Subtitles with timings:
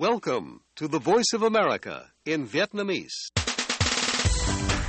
[0.00, 3.32] Welcome to the Voice of America in Vietnamese.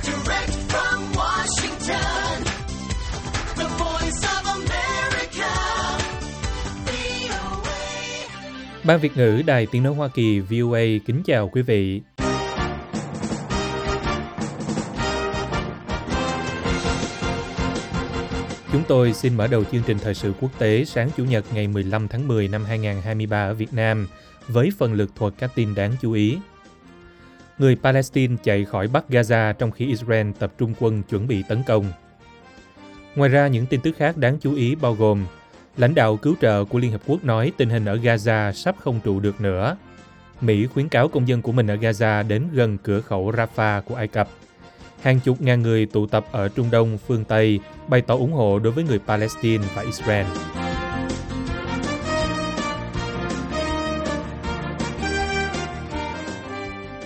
[0.04, 2.44] Direct from Washington,
[3.56, 5.50] the voice of America,
[6.86, 7.76] VOA.
[8.84, 12.00] Ban Việt ngữ Đài Tiếng Nói Hoa Kỳ VOA kính chào quý vị.
[18.72, 21.68] Chúng tôi xin mở đầu chương trình thời sự quốc tế sáng Chủ nhật ngày
[21.68, 24.06] 15 tháng 10 năm 2023 ở Việt Nam
[24.52, 26.38] với phần lực thuật các tin đáng chú ý.
[27.58, 31.62] Người Palestine chạy khỏi Bắc Gaza trong khi Israel tập trung quân chuẩn bị tấn
[31.66, 31.84] công.
[33.14, 35.26] Ngoài ra, những tin tức khác đáng chú ý bao gồm
[35.76, 39.00] lãnh đạo cứu trợ của Liên Hợp Quốc nói tình hình ở Gaza sắp không
[39.04, 39.76] trụ được nữa.
[40.40, 43.94] Mỹ khuyến cáo công dân của mình ở Gaza đến gần cửa khẩu Rafah của
[43.94, 44.28] Ai Cập.
[45.02, 48.58] Hàng chục ngàn người tụ tập ở Trung Đông, phương Tây bày tỏ ủng hộ
[48.58, 50.26] đối với người Palestine và Israel.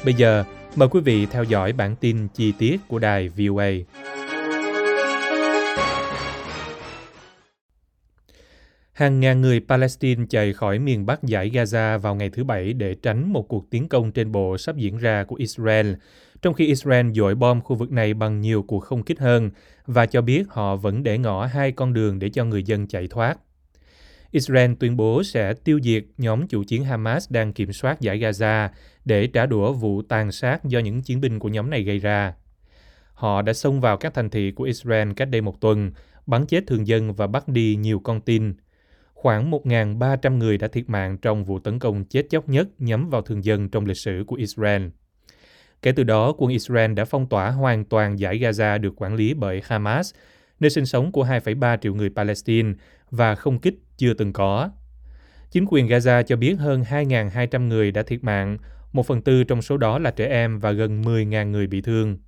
[0.05, 0.45] Bây giờ,
[0.77, 3.71] mời quý vị theo dõi bản tin chi tiết của đài VOA.
[8.93, 12.95] Hàng ngàn người Palestine chạy khỏi miền Bắc giải Gaza vào ngày thứ Bảy để
[12.95, 15.93] tránh một cuộc tiến công trên bộ sắp diễn ra của Israel,
[16.43, 19.51] trong khi Israel dội bom khu vực này bằng nhiều cuộc không kích hơn
[19.87, 23.07] và cho biết họ vẫn để ngỏ hai con đường để cho người dân chạy
[23.09, 23.39] thoát.
[24.35, 28.69] Israel tuyên bố sẽ tiêu diệt nhóm chủ chiến Hamas đang kiểm soát giải Gaza
[29.05, 32.35] để trả đũa vụ tàn sát do những chiến binh của nhóm này gây ra.
[33.13, 35.91] Họ đã xông vào các thành thị của Israel cách đây một tuần,
[36.27, 38.55] bắn chết thường dân và bắt đi nhiều con tin.
[39.15, 43.23] Khoảng 1.300 người đã thiệt mạng trong vụ tấn công chết chóc nhất nhắm vào
[43.23, 44.87] thường dân trong lịch sử của Israel.
[45.83, 49.35] Kể từ đó, quân Israel đã phong tỏa hoàn toàn giải Gaza được quản lý
[49.35, 50.15] bởi Hamas,
[50.61, 52.73] nơi sinh sống của 2,3 triệu người Palestine
[53.17, 54.71] và không kích chưa từng có.
[55.51, 58.59] Chính quyền Gaza cho biết hơn 2.200 người đã thiệt mạng,
[58.93, 62.19] một phần tư trong số đó là trẻ em và gần 10.000 người bị thương.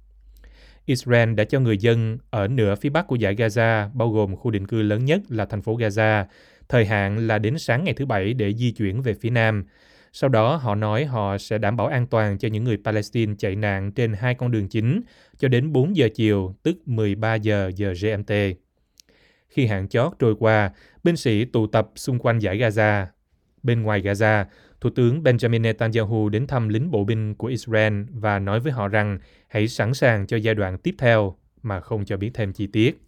[0.85, 4.51] Israel đã cho người dân ở nửa phía bắc của giải Gaza, bao gồm khu
[4.51, 6.25] định cư lớn nhất là thành phố Gaza,
[6.69, 9.65] thời hạn là đến sáng ngày thứ Bảy để di chuyển về phía nam.
[10.13, 13.57] Sau đó họ nói họ sẽ đảm bảo an toàn cho những người Palestine chạy
[13.57, 15.01] nạn trên hai con đường chính
[15.39, 18.33] cho đến 4 giờ chiều, tức 13 giờ giờ GMT.
[19.49, 20.71] Khi hạn chót trôi qua,
[21.05, 23.07] binh sĩ tụ tập xung quanh giải Gaza.
[23.63, 24.45] Bên ngoài Gaza,
[24.81, 28.89] Thủ tướng Benjamin Netanyahu đến thăm lính bộ binh của Israel và nói với họ
[28.89, 29.19] rằng
[29.49, 32.99] hãy sẵn sàng cho giai đoạn tiếp theo mà không cho biết thêm chi tiết.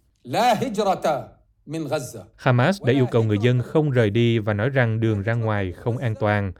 [2.35, 5.71] Hamas đã yêu cầu người dân không rời đi và nói rằng đường ra ngoài
[5.71, 6.51] không an toàn.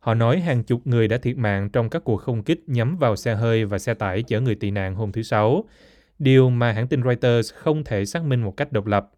[0.00, 3.16] Họ nói hàng chục người đã thiệt mạng trong các cuộc không kích nhắm vào
[3.16, 5.64] xe hơi và xe tải chở người tị nạn hôm thứ Sáu.
[6.18, 9.10] Điều mà hãng tin Reuters không thể xác minh một cách độc lập.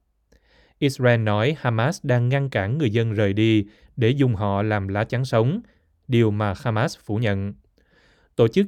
[0.78, 3.66] Israel nói Hamas đang ngăn cản người dân rời đi
[3.96, 5.60] để dùng họ làm lá chắn sống,
[6.08, 7.54] điều mà Hamas phủ nhận.
[8.36, 8.66] Tổ chức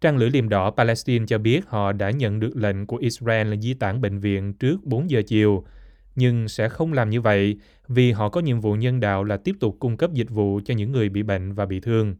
[0.00, 3.56] Trăng lưỡi liềm đỏ Palestine cho biết họ đã nhận được lệnh của Israel là
[3.56, 5.64] di tản bệnh viện trước 4 giờ chiều,
[6.16, 9.54] nhưng sẽ không làm như vậy vì họ có nhiệm vụ nhân đạo là tiếp
[9.60, 12.14] tục cung cấp dịch vụ cho những người bị bệnh và bị thương.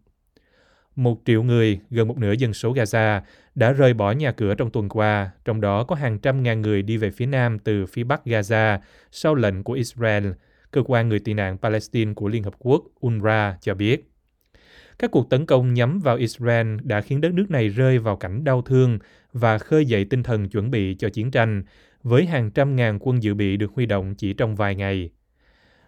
[1.01, 3.21] Một triệu người, gần một nửa dân số Gaza,
[3.55, 6.83] đã rời bỏ nhà cửa trong tuần qua, trong đó có hàng trăm ngàn người
[6.83, 8.79] đi về phía nam từ phía bắc Gaza
[9.11, 10.27] sau lệnh của Israel,
[10.71, 14.11] cơ quan người tị nạn Palestine của Liên Hợp Quốc UNRWA cho biết.
[14.99, 18.45] Các cuộc tấn công nhắm vào Israel đã khiến đất nước này rơi vào cảnh
[18.45, 18.99] đau thương
[19.33, 21.63] và khơi dậy tinh thần chuẩn bị cho chiến tranh,
[22.03, 25.11] với hàng trăm ngàn quân dự bị được huy động chỉ trong vài ngày.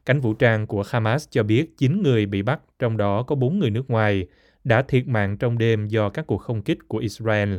[0.06, 3.58] Cánh vũ trang của Hamas cho biết 9 người bị bắt, trong đó có 4
[3.58, 4.26] người nước ngoài,
[4.64, 7.56] đã thiệt mạng trong đêm do các cuộc không kích của Israel.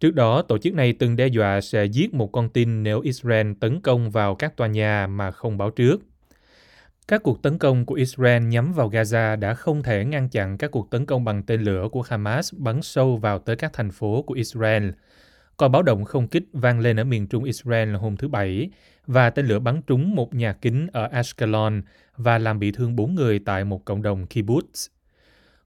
[0.00, 3.52] Trước đó, tổ chức này từng đe dọa sẽ giết một con tin nếu Israel
[3.60, 6.02] tấn công vào các tòa nhà mà không báo trước.
[7.08, 10.70] Các cuộc tấn công của Israel nhắm vào Gaza đã không thể ngăn chặn các
[10.70, 14.22] cuộc tấn công bằng tên lửa của Hamas bắn sâu vào tới các thành phố
[14.22, 14.90] của Israel.
[15.56, 18.70] Còn báo động không kích vang lên ở miền trung Israel hôm thứ Bảy
[19.06, 21.82] và tên lửa bắn trúng một nhà kính ở Ashkelon
[22.16, 24.95] và làm bị thương bốn người tại một cộng đồng kibbutz.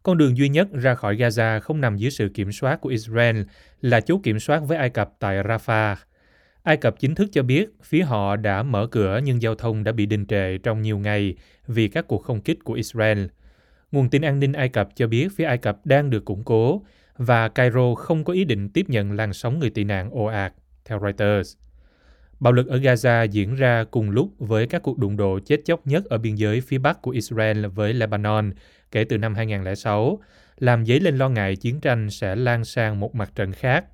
[0.02, 3.42] Con đường duy nhất ra khỏi Gaza không nằm dưới sự kiểm soát của Israel
[3.80, 5.96] là chốt kiểm soát với Ai Cập tại Rafah.
[6.62, 9.92] Ai Cập chính thức cho biết phía họ đã mở cửa nhưng giao thông đã
[9.92, 11.34] bị đình trệ trong nhiều ngày
[11.66, 13.26] vì các cuộc không kích của Israel.
[13.92, 16.82] Nguồn tin an ninh Ai Cập cho biết phía Ai Cập đang được củng cố
[17.16, 20.52] và Cairo không có ý định tiếp nhận làn sóng người tị nạn ồ ạt,
[20.84, 21.56] theo Reuters.
[22.40, 25.86] Bạo lực ở Gaza diễn ra cùng lúc với các cuộc đụng độ chết chóc
[25.86, 28.50] nhất ở biên giới phía bắc của Israel với Lebanon
[28.92, 30.20] kể từ năm 2006,
[30.58, 33.84] làm dấy lên lo ngại chiến tranh sẽ lan sang một mặt trận khác.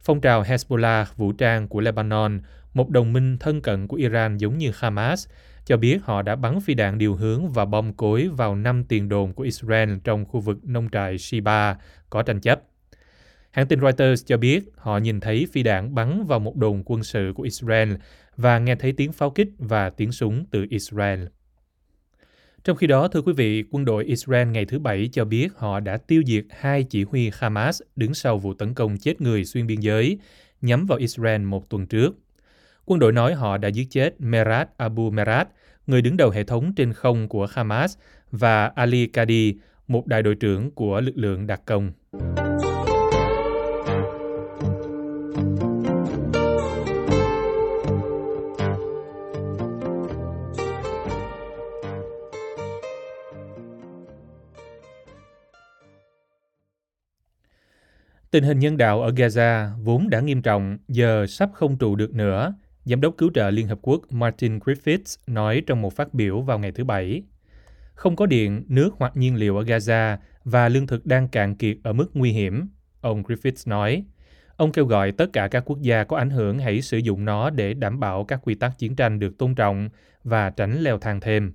[0.00, 2.40] Phong trào Hezbollah vũ trang của Lebanon,
[2.74, 5.28] một đồng minh thân cận của Iran giống như Hamas,
[5.64, 9.08] cho biết họ đã bắn phi đạn điều hướng và bom cối vào năm tiền
[9.08, 11.76] đồn của Israel trong khu vực nông trại Shiba
[12.10, 12.62] có tranh chấp.
[13.50, 17.02] Hãng tin Reuters cho biết họ nhìn thấy phi đạn bắn vào một đồn quân
[17.02, 17.92] sự của Israel
[18.36, 21.24] và nghe thấy tiếng pháo kích và tiếng súng từ Israel.
[22.64, 25.80] Trong khi đó, thưa quý vị, quân đội Israel ngày thứ Bảy cho biết họ
[25.80, 29.66] đã tiêu diệt hai chỉ huy Hamas đứng sau vụ tấn công chết người xuyên
[29.66, 30.18] biên giới
[30.60, 32.18] nhắm vào Israel một tuần trước.
[32.84, 35.48] Quân đội nói họ đã giết chết Merat Abu Merat,
[35.86, 37.98] người đứng đầu hệ thống trên không của Hamas,
[38.30, 39.54] và Ali Kadi,
[39.88, 41.92] một đại đội trưởng của lực lượng đặc công.
[58.34, 62.14] Tình hình nhân đạo ở Gaza vốn đã nghiêm trọng, giờ sắp không trụ được
[62.14, 62.54] nữa,
[62.84, 66.58] Giám đốc cứu trợ Liên Hợp Quốc Martin Griffiths nói trong một phát biểu vào
[66.58, 67.22] ngày thứ Bảy.
[67.94, 71.76] Không có điện, nước hoặc nhiên liệu ở Gaza và lương thực đang cạn kiệt
[71.82, 72.68] ở mức nguy hiểm,
[73.00, 74.04] ông Griffiths nói.
[74.56, 77.50] Ông kêu gọi tất cả các quốc gia có ảnh hưởng hãy sử dụng nó
[77.50, 79.88] để đảm bảo các quy tắc chiến tranh được tôn trọng
[80.24, 81.52] và tránh leo thang thêm.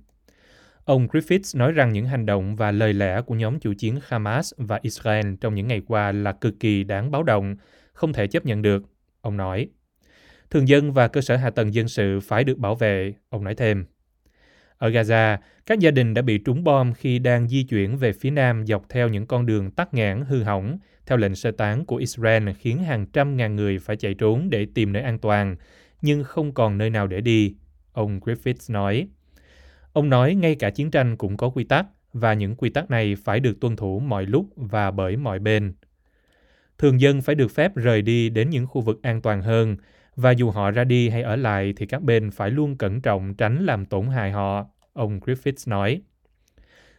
[0.90, 4.52] Ông Griffiths nói rằng những hành động và lời lẽ của nhóm chủ chiến Hamas
[4.56, 7.56] và Israel trong những ngày qua là cực kỳ đáng báo động,
[7.92, 8.82] không thể chấp nhận được.
[9.20, 9.68] Ông nói,
[10.50, 13.54] thường dân và cơ sở hạ tầng dân sự phải được bảo vệ, ông nói
[13.54, 13.84] thêm.
[14.78, 18.30] Ở Gaza, các gia đình đã bị trúng bom khi đang di chuyển về phía
[18.30, 21.96] nam dọc theo những con đường tắc nghẽn hư hỏng theo lệnh sơ tán của
[21.96, 25.56] Israel khiến hàng trăm ngàn người phải chạy trốn để tìm nơi an toàn,
[26.02, 27.54] nhưng không còn nơi nào để đi,
[27.92, 29.08] ông Griffiths nói.
[29.92, 33.16] Ông nói ngay cả chiến tranh cũng có quy tắc và những quy tắc này
[33.24, 35.74] phải được tuân thủ mọi lúc và bởi mọi bên.
[36.78, 39.76] Thường dân phải được phép rời đi đến những khu vực an toàn hơn
[40.16, 43.34] và dù họ ra đi hay ở lại thì các bên phải luôn cẩn trọng
[43.34, 46.02] tránh làm tổn hại họ, ông Griffiths nói.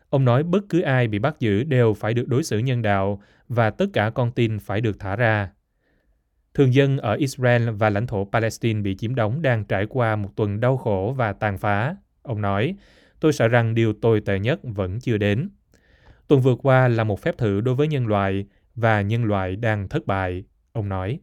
[0.09, 3.21] Ông nói bất cứ ai bị bắt giữ đều phải được đối xử nhân đạo
[3.47, 5.49] và tất cả con tin phải được thả ra.
[6.53, 10.29] Thường dân ở Israel và lãnh thổ Palestine bị chiếm đóng đang trải qua một
[10.35, 12.75] tuần đau khổ và tàn phá Ông nói,
[13.19, 15.50] tôi sợ rằng điều tồi tệ nhất vẫn chưa đến.
[16.27, 18.45] Tuần vừa qua là một phép thử đối với nhân loại
[18.75, 21.19] và nhân loại đang thất bại, ông nói.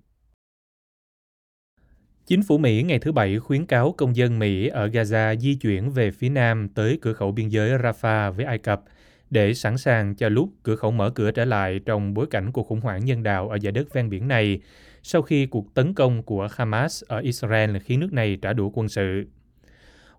[2.27, 5.91] Chính phủ Mỹ ngày thứ Bảy khuyến cáo công dân Mỹ ở Gaza di chuyển
[5.91, 8.83] về phía nam tới cửa khẩu biên giới Rafah với Ai Cập
[9.31, 12.67] để sẵn sàng cho lúc cửa khẩu mở cửa trở lại trong bối cảnh cuộc
[12.67, 14.61] khủng hoảng nhân đạo ở giải đất ven biển này
[15.03, 18.89] sau khi cuộc tấn công của Hamas ở Israel khiến nước này trả đũa quân
[18.89, 19.25] sự.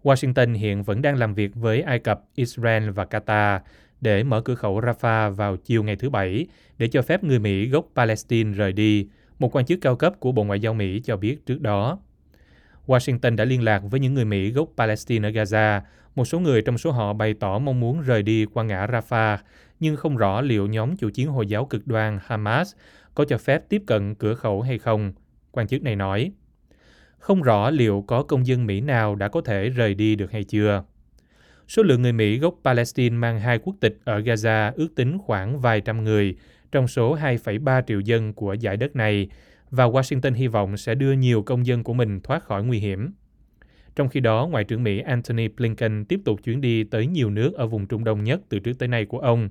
[0.03, 3.59] Washington hiện vẫn đang làm việc với Ai Cập, Israel và Qatar
[4.01, 6.47] để mở cửa khẩu Rafah vào chiều ngày thứ Bảy
[6.77, 9.07] để cho phép người Mỹ gốc Palestine rời đi,
[9.39, 11.99] một quan chức cao cấp của Bộ Ngoại giao Mỹ cho biết trước đó.
[12.87, 15.81] Washington đã liên lạc với những người Mỹ gốc Palestine ở Gaza.
[16.15, 19.37] Một số người trong số họ bày tỏ mong muốn rời đi qua ngã Rafah,
[19.79, 22.75] nhưng không rõ liệu nhóm chủ chiến Hồi giáo cực đoan Hamas
[23.15, 25.13] có cho phép tiếp cận cửa khẩu hay không.
[25.51, 26.31] Quan chức này nói.
[27.19, 30.43] Không rõ liệu có công dân Mỹ nào đã có thể rời đi được hay
[30.43, 30.83] chưa.
[31.67, 35.59] Số lượng người Mỹ gốc Palestine mang hai quốc tịch ở Gaza ước tính khoảng
[35.59, 36.35] vài trăm người
[36.71, 39.29] trong số 2,3 triệu dân của giải đất này
[39.71, 43.11] và Washington hy vọng sẽ đưa nhiều công dân của mình thoát khỏi nguy hiểm.
[43.95, 47.53] Trong khi đó, Ngoại trưởng Mỹ Antony Blinken tiếp tục chuyến đi tới nhiều nước
[47.53, 49.49] ở vùng Trung Đông nhất từ trước tới nay của ông.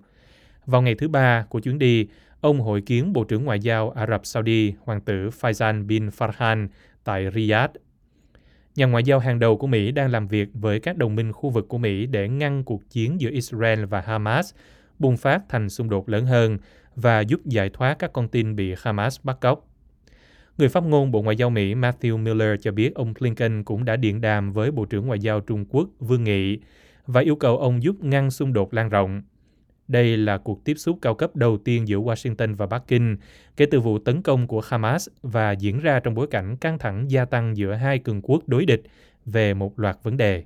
[0.66, 2.06] Vào ngày thứ ba của chuyến đi,
[2.40, 6.68] ông hội kiến Bộ trưởng Ngoại giao Ả Rập Saudi, Hoàng tử Faisal bin Farhan
[7.08, 7.70] tại Riyadh.
[8.76, 11.50] Nhà ngoại giao hàng đầu của Mỹ đang làm việc với các đồng minh khu
[11.50, 14.54] vực của Mỹ để ngăn cuộc chiến giữa Israel và Hamas
[14.98, 16.58] bùng phát thành xung đột lớn hơn
[16.96, 19.68] và giúp giải thoát các con tin bị Hamas bắt cóc.
[20.58, 23.96] Người phát ngôn Bộ Ngoại giao Mỹ Matthew Miller cho biết ông Blinken cũng đã
[23.96, 26.58] điện đàm với Bộ trưởng Ngoại giao Trung Quốc Vương Nghị
[27.06, 29.22] và yêu cầu ông giúp ngăn xung đột lan rộng.
[29.88, 33.16] Đây là cuộc tiếp xúc cao cấp đầu tiên giữa Washington và Bắc Kinh
[33.57, 37.11] kể từ vụ tấn công của Hamas và diễn ra trong bối cảnh căng thẳng
[37.11, 38.83] gia tăng giữa hai cường quốc đối địch
[39.26, 40.45] về một loạt vấn đề.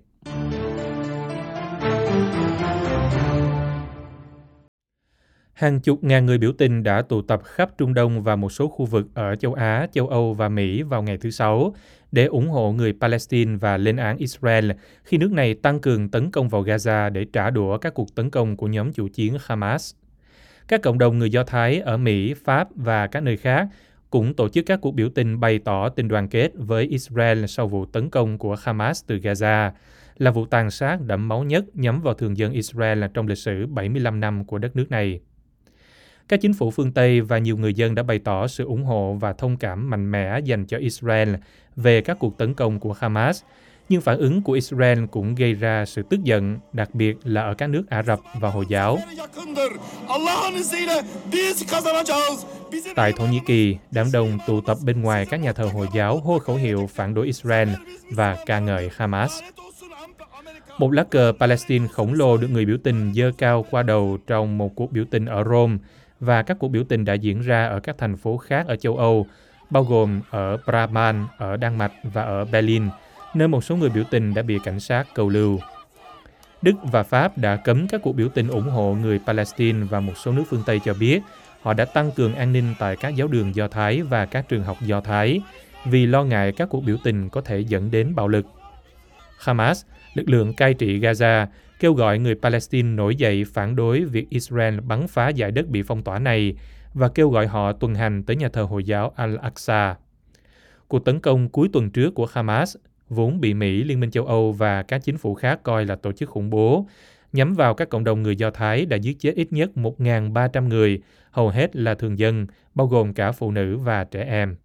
[5.52, 8.68] Hàng chục ngàn người biểu tình đã tụ tập khắp Trung Đông và một số
[8.68, 11.74] khu vực ở châu Á, châu Âu và Mỹ vào ngày thứ Sáu
[12.12, 14.70] để ủng hộ người Palestine và lên án Israel
[15.04, 18.30] khi nước này tăng cường tấn công vào Gaza để trả đũa các cuộc tấn
[18.30, 19.94] công của nhóm chủ chiến Hamas.
[20.68, 23.68] Các cộng đồng người Do Thái ở Mỹ, Pháp và các nơi khác
[24.10, 27.68] cũng tổ chức các cuộc biểu tình bày tỏ tình đoàn kết với Israel sau
[27.68, 29.70] vụ tấn công của Hamas từ Gaza,
[30.18, 33.66] là vụ tàn sát đẫm máu nhất nhắm vào thường dân Israel trong lịch sử
[33.66, 35.20] 75 năm của đất nước này.
[36.32, 39.16] Các chính phủ phương Tây và nhiều người dân đã bày tỏ sự ủng hộ
[39.20, 41.34] và thông cảm mạnh mẽ dành cho Israel
[41.76, 43.42] về các cuộc tấn công của Hamas,
[43.88, 47.54] Nhưng phản ứng của Israel cũng gây ra sự tức giận, đặc biệt là ở
[47.54, 48.98] các nước Ả Rập và Hồi giáo.
[52.94, 56.18] Tại Thổ Nhĩ Kỳ, đám đông tụ tập bên ngoài các nhà thờ Hồi giáo
[56.18, 57.68] hô khẩu hiệu phản đối Israel
[58.10, 59.32] và ca ngợi Hamas.
[60.78, 64.58] Một lá cờ Palestine khổng lồ được người biểu tình dơ cao qua đầu trong
[64.58, 65.76] một cuộc biểu tình ở Rome
[66.22, 68.96] và các cuộc biểu tình đã diễn ra ở các thành phố khác ở châu
[68.96, 69.26] Âu,
[69.70, 72.88] bao gồm ở Brabant, ở Đan Mạch và ở Berlin,
[73.34, 75.58] nơi một số người biểu tình đã bị cảnh sát cầu lưu.
[76.62, 80.12] Đức và Pháp đã cấm các cuộc biểu tình ủng hộ người Palestine và một
[80.16, 81.20] số nước phương Tây cho biết
[81.62, 84.64] họ đã tăng cường an ninh tại các giáo đường Do Thái và các trường
[84.64, 85.40] học Do Thái
[85.84, 88.46] vì lo ngại các cuộc biểu tình có thể dẫn đến bạo lực.
[89.38, 91.46] Hamas, lực lượng cai trị Gaza,
[91.82, 95.82] kêu gọi người Palestine nổi dậy phản đối việc Israel bắn phá giải đất bị
[95.82, 96.54] phong tỏa này
[96.94, 99.94] và kêu gọi họ tuần hành tới nhà thờ Hồi giáo Al-Aqsa.
[100.88, 102.76] Cuộc tấn công cuối tuần trước của Hamas,
[103.08, 106.12] vốn bị Mỹ, Liên minh châu Âu và các chính phủ khác coi là tổ
[106.12, 106.86] chức khủng bố,
[107.32, 111.02] nhắm vào các cộng đồng người Do Thái đã giết chết ít nhất 1.300 người,
[111.30, 114.56] hầu hết là thường dân, bao gồm cả phụ nữ và trẻ em.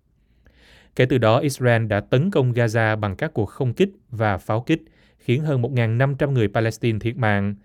[0.95, 4.62] Kể từ đó, Israel đã tấn công Gaza bằng các cuộc không kích và pháo
[4.62, 4.81] kích,
[5.27, 7.55] khiến hơn 1.500 người Palestine thiệt mạng.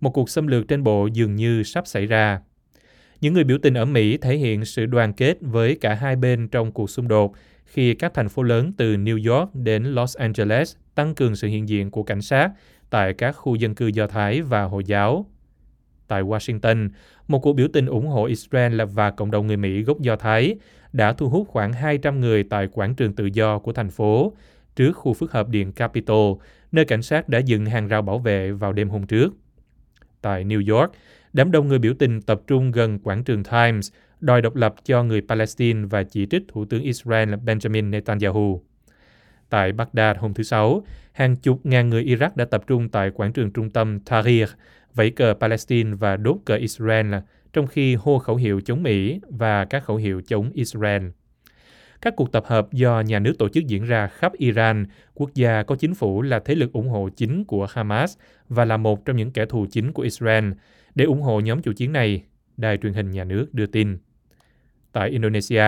[0.00, 2.40] Một cuộc xâm lược trên bộ dường như sắp xảy ra.
[3.20, 6.48] Những người biểu tình ở Mỹ thể hiện sự đoàn kết với cả hai bên
[6.48, 7.32] trong cuộc xung đột
[7.64, 11.68] khi các thành phố lớn từ New York đến Los Angeles tăng cường sự hiện
[11.68, 12.50] diện của cảnh sát
[12.90, 15.26] tại các khu dân cư Do Thái và Hồi giáo.
[16.08, 16.88] Tại Washington,
[17.28, 20.54] một cuộc biểu tình ủng hộ Israel và cộng đồng người Mỹ gốc Do Thái
[20.92, 24.32] đã thu hút khoảng 200 người tại quảng trường tự do của thành phố,
[24.76, 26.36] trước khu phức hợp điện Capitol,
[26.72, 29.34] nơi cảnh sát đã dựng hàng rào bảo vệ vào đêm hôm trước.
[30.20, 30.92] Tại New York,
[31.32, 35.02] đám đông người biểu tình tập trung gần quảng trường Times, đòi độc lập cho
[35.02, 38.62] người Palestine và chỉ trích Thủ tướng Israel Benjamin Netanyahu.
[39.50, 43.32] Tại Baghdad hôm thứ Sáu, hàng chục ngàn người Iraq đã tập trung tại quảng
[43.32, 44.48] trường trung tâm Tahrir,
[44.94, 47.14] vẫy cờ Palestine và đốt cờ Israel,
[47.52, 51.02] trong khi hô khẩu hiệu chống Mỹ và các khẩu hiệu chống Israel.
[52.02, 55.62] Các cuộc tập hợp do nhà nước tổ chức diễn ra khắp Iran, quốc gia
[55.62, 58.16] có chính phủ là thế lực ủng hộ chính của Hamas
[58.48, 60.50] và là một trong những kẻ thù chính của Israel,
[60.94, 62.22] để ủng hộ nhóm chủ chiến này,
[62.56, 63.98] đài truyền hình nhà nước đưa tin.
[64.92, 65.64] Tại Indonesia,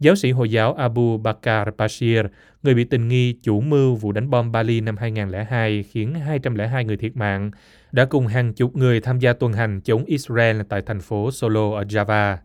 [0.00, 2.20] giáo sĩ Hồi giáo Abu Bakar Bashir,
[2.62, 6.96] người bị tình nghi chủ mưu vụ đánh bom Bali năm 2002 khiến 202 người
[6.96, 7.50] thiệt mạng,
[7.92, 11.76] đã cùng hàng chục người tham gia tuần hành chống Israel tại thành phố Solo
[11.76, 12.36] ở Java.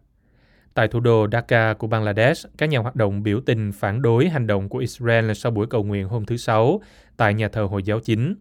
[0.73, 4.47] Tại thủ đô Dhaka của Bangladesh, các nhà hoạt động biểu tình phản đối hành
[4.47, 6.81] động của Israel sau buổi cầu nguyện hôm thứ Sáu
[7.17, 8.35] tại nhà thờ Hồi giáo chính.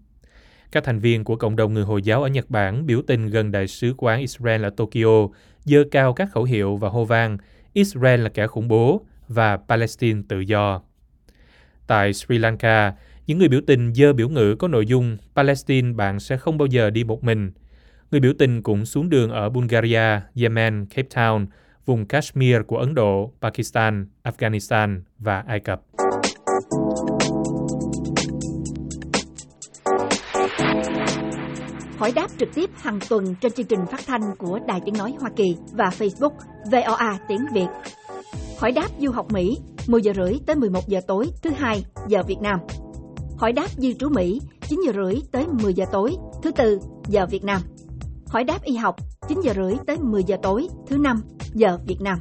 [0.73, 3.53] Các thành viên của cộng đồng người Hồi giáo ở Nhật Bản biểu tình gần
[3.53, 5.29] đại sứ quán Israel ở Tokyo,
[5.65, 7.39] dơ cao các khẩu hiệu và hô vang
[7.73, 10.83] Israel là kẻ khủng bố và Palestine tự do.
[11.87, 12.95] Tại Sri Lanka,
[13.27, 16.67] những người biểu tình dơ biểu ngữ có nội dung Palestine bạn sẽ không bao
[16.67, 17.53] giờ đi một mình.
[18.11, 21.47] Người biểu tình cũng xuống đường ở Bulgaria, Yemen, Cape Town,
[21.87, 25.81] vùng Kashmir của Ấn Độ, Pakistan, Afghanistan và Ai Cập.
[31.99, 35.15] Hỏi đáp trực tiếp hàng tuần trên chương trình phát thanh của Đài Tiếng Nói
[35.21, 36.33] Hoa Kỳ và Facebook
[36.73, 37.67] VOA Tiếng Việt.
[38.59, 42.23] Hỏi đáp du học Mỹ 10 giờ rưỡi tới 11 giờ tối thứ hai giờ
[42.27, 42.61] Việt Nam.
[43.39, 47.27] Hỏi đáp di trú Mỹ 9 giờ rưỡi tới 10 giờ tối thứ tư giờ
[47.27, 47.61] Việt Nam.
[48.29, 48.97] Hỏi đáp y học
[49.29, 51.23] 9 giờ rưỡi tới 10 giờ tối thứ năm
[51.55, 52.19] giờ Việt Nam.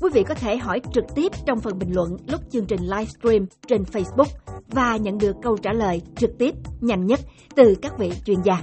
[0.00, 3.46] Quý vị có thể hỏi trực tiếp trong phần bình luận lúc chương trình livestream
[3.68, 4.26] trên Facebook
[4.68, 7.20] và nhận được câu trả lời trực tiếp, nhanh nhất
[7.54, 8.62] từ các vị chuyên gia.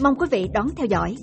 [0.00, 1.16] Mong quý vị đón theo dõi.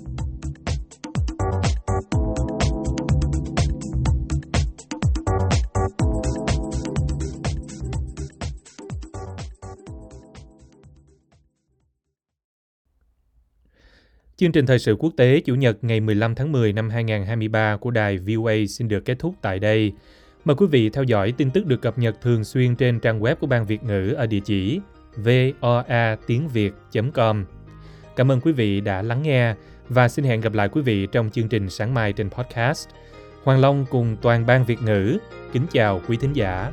[14.38, 17.90] Chương trình thời sự quốc tế Chủ nhật ngày 15 tháng 10 năm 2023 của
[17.90, 19.92] đài VOA xin được kết thúc tại đây.
[20.44, 23.34] Mời quý vị theo dõi tin tức được cập nhật thường xuyên trên trang web
[23.34, 24.80] của Ban Việt ngữ ở địa chỉ
[25.16, 27.44] voa tiếng việt.com.
[28.16, 29.54] Cảm ơn quý vị đã lắng nghe
[29.88, 32.88] và xin hẹn gặp lại quý vị trong chương trình sáng mai trên podcast.
[33.42, 35.18] Hoàng Long cùng toàn ban Việt ngữ
[35.52, 36.72] kính chào quý thính giả.